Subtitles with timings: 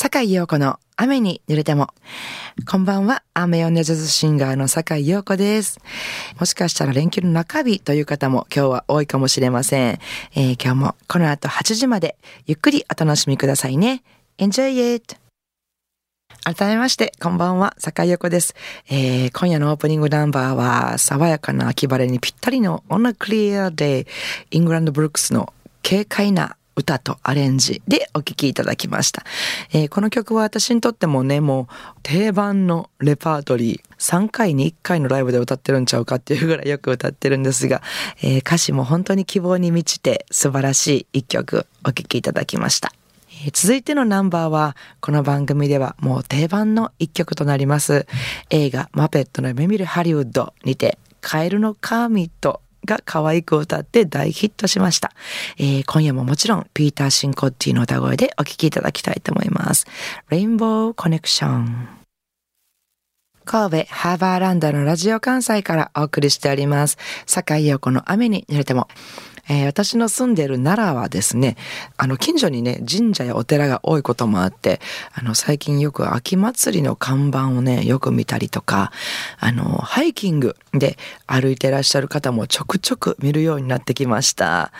[0.00, 1.88] 坂井陽子の雨に濡れても。
[2.70, 5.80] こんばんは、雨をジャズシンガーの坂井陽子です。
[6.38, 9.98] もしかしたら連休の中日という方も今日は多いかもしれません。
[10.36, 12.16] えー、今日もこの後8時まで
[12.46, 14.04] ゆっくりお楽しみくださいね。
[14.38, 15.16] Enjoy it!
[16.44, 18.54] 改めまして、こんばんは、坂井陽子です、
[18.88, 19.30] えー。
[19.36, 24.06] 今夜のオープニングナンバーは、爽やかな秋晴れにぴったりの On a Clear Day、
[24.52, 25.52] イングランドブルックスの
[25.82, 29.24] 軽快な歌とアレンジでお聴きいただきました、
[29.72, 37.82] えー、この曲は私にとってもね、もう定番のレパートリー、3回に1回のライブで歌ってるんちゃうかっていうぐらいよく歌ってるんですが、
[38.22, 42.92] えー、歌詞も本当に希望に満ちて素晴らしい一曲お聴きいただきました。
[43.52, 48.06] 続いてのナンバーは、この番組ではもう定番の一曲となります。
[48.50, 55.12] 映画マペットの夢見るハリウッドにて、カエルのカーミットが可愛く歌って大ヒットしました。
[55.58, 59.86] えー、今夜ももちろんピーター・シンコッティの歌声でお聴きいただきたいと思います。
[60.30, 61.88] レインボーコネクション。
[63.44, 66.98] 神戸ハーバーランドのラジオ関西からお送りしております。
[67.26, 68.88] 坂井陽子の雨に濡れても。
[69.48, 71.56] えー、私の住んでる奈良はですね、
[71.96, 74.80] あの、近所にね、神社やお寺が多いこともあって、
[75.14, 78.92] あの、最近よく秋祭りの看板をね、よく見たりとか、
[79.38, 84.72] あの、ハイキングで歩いてらっしゃる方もちょくちょく見るようになってきました。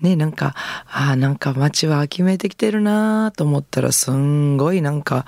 [0.00, 0.54] ね、なんか、
[0.88, 5.26] ああ、なんか街は秋めいてきてるなと思ったら、すんごいなんか、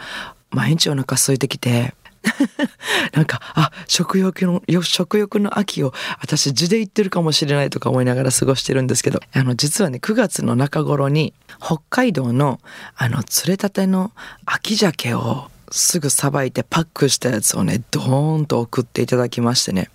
[0.50, 1.94] 毎日お腹空いてきて、
[3.12, 12.60] なんか、あ、食欲の、食欲の秋を私地で言ってるかもしれないとか思いながら過ごしてるんですけど、あの、実はね、9月の中頃に北海道の、
[12.96, 14.12] あの、釣れたての
[14.46, 19.90] 秋鮭をすぐさばいてパックしたやつをね、ドーンと送っていただきましてね。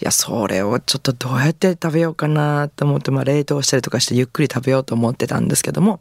[0.00, 6.00] いや、それをちょっとどうやって食べようかなと思って、まあ冷凍したりとかしてゆっくり食べようと思ってたんですけども、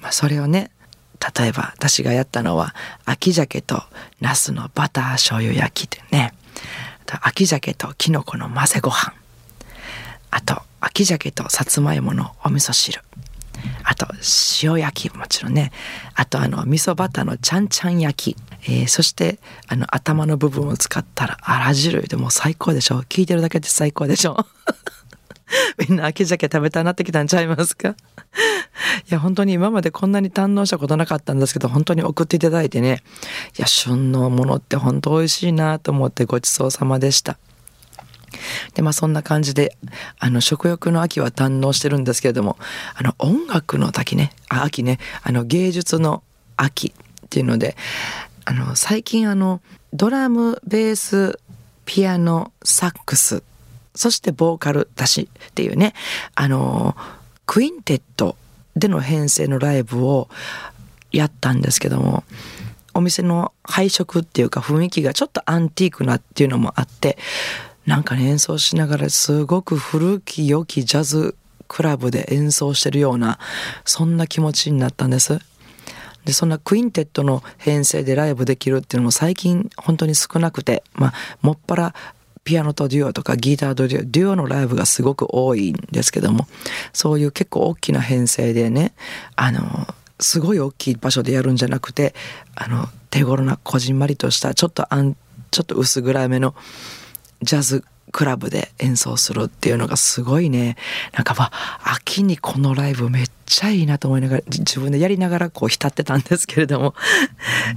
[0.00, 0.70] まあそれをね、
[1.38, 3.82] 例えば私がやったのは秋鮭と
[4.20, 6.34] 茄子のバター醤油焼きでね。
[7.22, 9.12] 秋鮭ときのこの混ぜご飯。
[10.30, 13.00] あと秋鮭とさつまいものお味噌汁。
[13.84, 14.06] あと
[14.62, 15.70] 塩焼きもちろんね。
[16.14, 19.38] あとあの味噌バターのちゃんちゃん焼き、えー、そして
[19.68, 23.02] あの頭の部分を使ったらあら汁でも最高でしょ。
[23.02, 24.44] 聞いてるだけで最高でしょ。
[25.88, 27.90] みんな秋鮭食べたなってきたんちゃいますか？
[27.90, 27.94] い
[29.08, 33.02] や、本当に今までこんなに堪能したことなかったんですけど、本当に送っていただいてね、
[33.58, 37.38] いや、旬のものって本当美味しいなと思ってごちそうさまでした。
[38.74, 39.76] で、まあそんな感じで、
[40.18, 42.58] あの、食欲の秋は堪能してるんですけれども、
[42.94, 46.22] あの、音楽の秋ね、あ、秋ね、あの、芸術の
[46.56, 47.76] 秋っていうので、
[48.44, 49.60] あの、最近あの、
[49.92, 51.38] ドラム、ベース、
[51.84, 53.42] ピアノ、サックス
[53.94, 55.94] そしてボーカルだしっていうね、
[56.34, 56.96] あの、
[57.46, 58.36] クインテッド
[58.76, 60.28] での編成のライブを
[61.12, 62.24] やったんですけども、
[62.92, 67.18] お店の配色っていうか雰囲気がちょっとアンティークなっていうのもあって、
[67.86, 71.36] なんかね、演奏しながらすごく古き良きジャズ
[71.68, 73.38] クラブで演奏してるような、
[73.84, 75.40] そんな気持ちになったんです。
[76.24, 81.12] で、そんなクインテッドの編成でライブできるっていうのも最近本当に少なくて、まあ、
[81.42, 81.94] もっぱら
[82.44, 86.46] ピアノとデュオとかギターとデュオ、デュオのライブがすごく多いんですけども、
[86.92, 88.94] そういう結構大きな編成でね、
[89.36, 89.86] あの、
[90.20, 92.14] すごい大きい場所でやるんじゃなくて、
[92.54, 95.16] あの、手頃なこじんまりとした、ちょっとあん、
[95.50, 96.54] ちょっと薄暗めの
[97.42, 97.84] ジャズ
[98.14, 100.76] クラブで演奏するっていうのがすごいね、
[101.12, 106.94] なんかまあ、秋にこのライブめっちゃいいなと思いながら、自分でやりながらこう浸ってたんですけれども、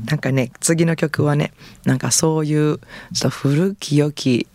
[0.05, 1.53] なんかね、次の曲はね、
[1.85, 4.45] なんかそういう、ちょっと古き良き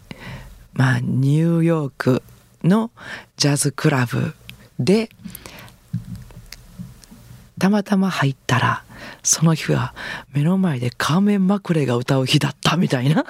[0.74, 2.22] まあ、ニューヨーク
[2.64, 2.90] の
[3.36, 4.34] ジャズクラブ
[4.78, 5.08] で
[7.58, 8.84] たまたま入ったら
[9.22, 9.94] その日は
[10.32, 13.24] 目の前でカーメン・マクレが歌う日だったみたいな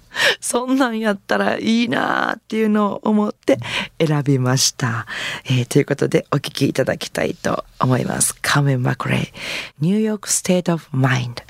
[0.40, 3.58] そんなんやったらいいなーっていうのを思って
[3.98, 5.06] 選びました。
[5.44, 8.34] えー、ということでお聴きいただきたいと思います。
[8.40, 9.32] カーメン・マクレイ、
[9.80, 11.42] ニューヨーク・ステート・オブ・マインド。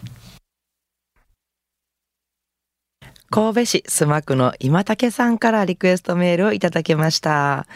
[3.31, 7.67] 神戸市須磨区の今竹さんからリクエストメールをいただきました。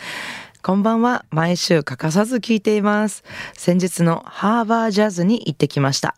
[0.62, 1.24] こんばんは。
[1.30, 3.24] 毎週欠かさず聞いています。
[3.54, 6.14] 先日のハーバージャズに行ってきました。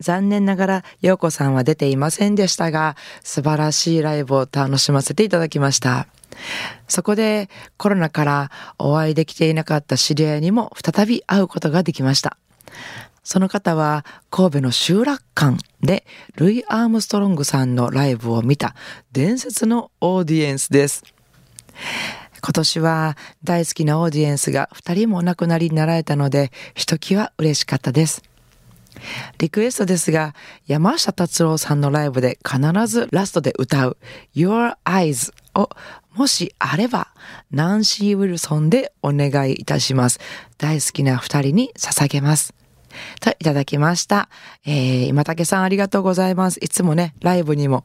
[0.00, 6.06] 残念ながら、陽子さんは出ていませんでしたが、素晴らしいライブを楽しませていただきました。
[6.88, 12.36] そこでコロナからお会いできていなかった知り合いにも再び会うことができました。
[13.24, 16.06] その方は神戸の集落館で
[16.36, 18.74] ルイ・アームストロングさんのライブを見た
[19.12, 21.02] 伝説のオーディエンスです。
[22.44, 28.22] 今年は大好きなオーディエンスが二人もお亡くなりになられたので、ひときわ嬉しかったです。
[29.38, 30.34] リクエストですが、
[30.66, 33.96] 山下達郎さんのライブで必ずラストで歌う
[34.34, 35.70] Your Eyes を
[36.12, 37.08] もしあれば、
[37.50, 40.20] ナンシー・ウィルソンでお願いいたします。
[40.58, 42.53] 大好きな二人に捧げます。
[43.20, 44.28] といただきました。
[44.64, 46.58] えー、今竹さんありがとうございます。
[46.62, 47.84] いつもね、ライブにも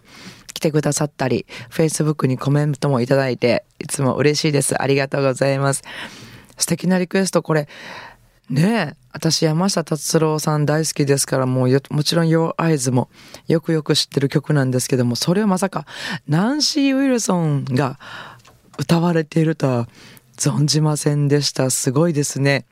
[0.53, 4.81] 来てくださったり、Facebook にコメントもいただいて、いつも嬉しいです。
[4.81, 5.83] ありがとうございます。
[6.57, 7.67] 素敵なリクエスト、これ、
[8.49, 13.09] ねえ、私山下達郎さん大好きですからもうもちろん Your Eyes も
[13.47, 15.85] よくよく知ってる曲なんですけどもそれをまさか
[16.27, 17.99] ナンシー・ウィルソンが
[18.77, 19.87] 歌われているとは
[20.37, 22.65] 存じませんでしたすごいですね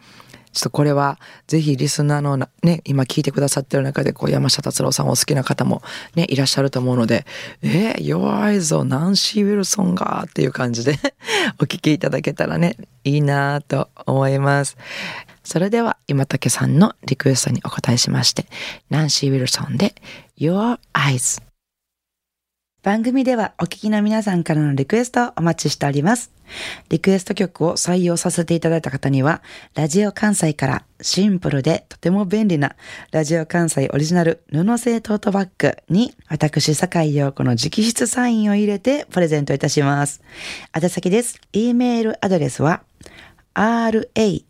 [0.57, 5.83] ちょっとこれはぜひリスナーのね今聞いてくださってる中でこう山下達郎さんお好きな方も
[6.15, 7.27] ねいらっしゃると思うので
[7.61, 10.97] えー、Your Eyes をナンシー・ウィルソンがっていう感じで
[11.61, 14.77] お聞きいただけたらねいいなと思います
[15.43, 18.47] それでは今竹さんのリクエストにお答えしまして、
[18.89, 19.95] ナンシー・ウィルソンで
[20.37, 21.46] Your Eyes。
[22.87, 26.31] 番組ではお聞きの皆さんからのリクエストをお待ちしております。
[26.87, 29.41] リクエスト曲を採用させていただいた方には、
[29.75, 32.77] ラジオ関西からシンプルでとても便利な
[33.11, 40.21] ラジオ関西オリジナル布製トートバッグに私、坂井陽子の直筆サインを入れてプレゼントいたします。
[40.73, 41.41] 宛先です。
[41.51, 42.83] e メールアドレスは
[43.53, 44.45] rain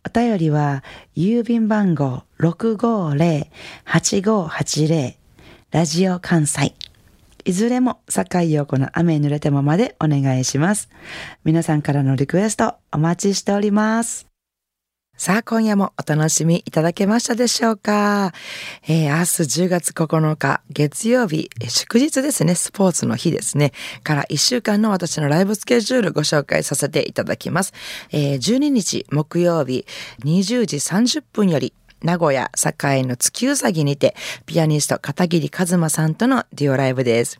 [0.08, 0.84] お便りは
[1.16, 5.16] 郵便番号650-8580
[5.72, 6.76] ラジオ関西
[7.46, 10.90] いずれも境陽子の雨に濡れたままでお願いします。
[11.44, 14.35] 皆さんからのリクエストお待ちしております。
[15.18, 18.34] さあ、今夜もお楽しみいただけましたでしょうか、
[18.86, 23.72] えー、明日10月9日、月曜日、祝日ですね、スポーツの日ですね、
[24.04, 27.74] から1週間の私のライブスケジュールご紹介させていただきます。
[28.12, 29.86] えー、12日木曜日、
[30.26, 31.74] 20時30分より、
[32.04, 32.52] 名古屋
[32.84, 34.16] 栄の月うさぎにて、
[34.46, 37.40] ピアニスト片桐和馬さんとのデュオライブです。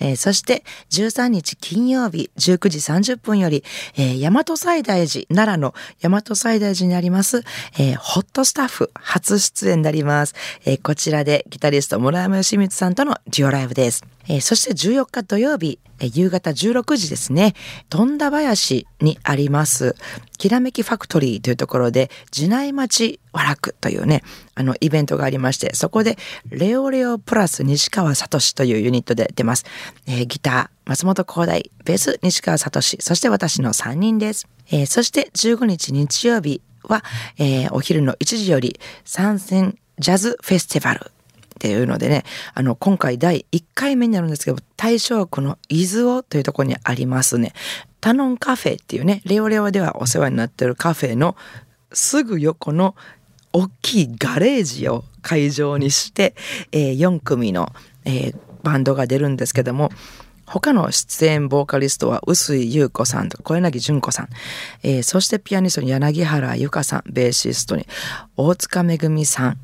[0.00, 3.62] えー、そして13日金曜日19時30分より、
[3.96, 7.42] えー、大和西大寺、奈良の大和西大寺にあります、
[7.78, 10.34] えー、ホットスタッフ初出演になります。
[10.64, 14.04] えー、こちらでギタリスト村山義光さんとのデュオライブです。
[14.28, 17.54] えー、そして14日土曜日、えー、夕方16時ですね、
[17.88, 19.96] 富田林にあります、
[20.38, 24.22] きらめきファクトリーというところで、地内町和楽というね、
[24.54, 26.16] あの、イベントがありまして、そこで、
[26.48, 29.64] レオレオプラス西川聡というユニットで出ます。
[30.06, 34.48] えー、ギター、松本光大、ベース、西川聡、そして私の3人です。
[34.70, 37.04] えー、そして15日日曜日は、
[37.38, 41.08] えー、お昼の1時より参戦ジャズフェスティバルっ
[41.60, 47.52] ていうのでね、あの、今回第1回目になるんですけど、大正区の伊豆尾というところにありますね、
[48.00, 51.36] タノンカフェっていうね、レオレオではお世話になってるカフェの
[51.92, 52.94] すぐ横の
[53.52, 56.34] 大きいガレージを会場にして、
[56.72, 57.72] えー、4組の、
[58.04, 59.90] えー、バンドが出るんですけども、
[60.46, 64.28] 他の出演ボーカリストは臼井優子さんと小柳純子さん、
[64.82, 67.86] えー、そしてピアニストに柳原由香さん、ベーシストに
[68.36, 69.58] 大塚めぐみさん、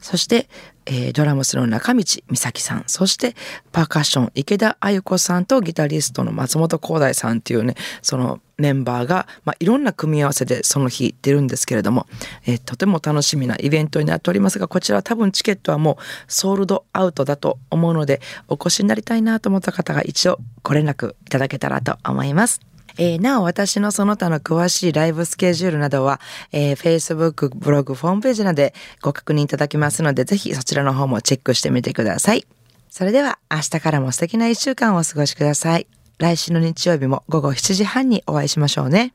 [0.00, 0.48] そして
[0.86, 3.34] えー、ドラムスの中道美咲さん、そして
[3.72, 12.06] パーカッション池田あゆ子さんとギタリストの松本光大さんっていうね、そのメンバーが、まあ、いろんな組み合わせでその日出るんですけれども、
[12.46, 22.60] えー、とても楽しみなイベントになっておりますが、こちらは多分チケットはもうソールドアウトだと思うので、お越しになりたいなと思った方が一度ご連絡いただけたらと思います。
[22.98, 26.18] えー、なお私のその他の詳しいライブスケジュールなどは、
[26.52, 32.46] えー、Facebook、ブログ、ホームページなどでご確認いただきますので、ぜひそちらの方もチェックしてみてください。
[32.88, 35.86] それでは明日からも素敵な一週間をお過ごしください。
[36.18, 39.12] 来週の日曜日も午後7時半にお会いしましょうね。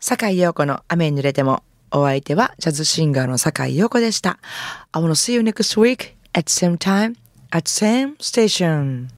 [0.00, 4.38] 坂井陽子の雨に濡れても、お相手はジャズシンガーの坂井陽子でした。
[4.92, 7.16] I wanna see you next week at same time
[7.52, 9.08] at same station.